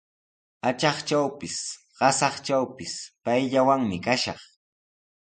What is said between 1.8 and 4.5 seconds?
qasatrawpis payllawanmi kashaq.